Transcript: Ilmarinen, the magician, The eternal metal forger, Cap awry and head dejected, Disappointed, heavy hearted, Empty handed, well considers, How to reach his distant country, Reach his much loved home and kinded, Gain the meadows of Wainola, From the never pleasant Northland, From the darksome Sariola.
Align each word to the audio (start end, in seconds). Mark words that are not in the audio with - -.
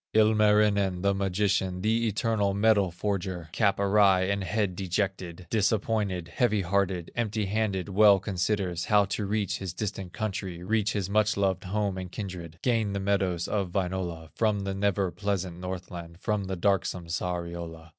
Ilmarinen, 0.15 1.03
the 1.03 1.13
magician, 1.13 1.81
The 1.83 2.07
eternal 2.07 2.55
metal 2.55 2.89
forger, 2.89 3.49
Cap 3.51 3.79
awry 3.79 4.21
and 4.21 4.43
head 4.43 4.75
dejected, 4.75 5.45
Disappointed, 5.51 6.27
heavy 6.27 6.61
hearted, 6.63 7.11
Empty 7.15 7.45
handed, 7.45 7.87
well 7.87 8.17
considers, 8.19 8.85
How 8.85 9.05
to 9.05 9.27
reach 9.27 9.59
his 9.59 9.75
distant 9.75 10.11
country, 10.11 10.63
Reach 10.63 10.93
his 10.93 11.07
much 11.07 11.37
loved 11.37 11.65
home 11.65 11.99
and 11.99 12.11
kinded, 12.11 12.57
Gain 12.63 12.93
the 12.93 12.99
meadows 12.99 13.47
of 13.47 13.73
Wainola, 13.73 14.29
From 14.33 14.61
the 14.61 14.73
never 14.73 15.11
pleasant 15.11 15.59
Northland, 15.59 16.19
From 16.19 16.45
the 16.45 16.55
darksome 16.55 17.05
Sariola. 17.05 17.89